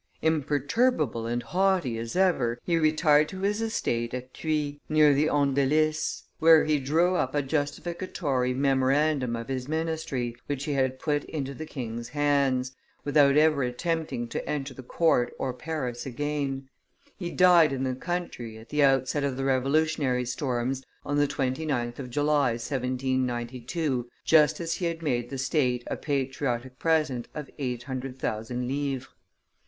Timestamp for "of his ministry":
9.35-10.35